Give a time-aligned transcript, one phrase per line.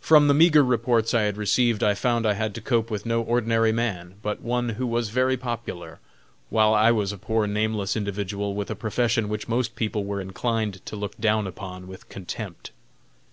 [0.00, 3.20] From the meagre reports I had received I found I had to cope with no
[3.20, 5.98] ordinary man, but one who was very popular,
[6.50, 10.86] while I was a poor nameless individual, with a profession which most people were inclined
[10.86, 12.70] to look down upon with contempt.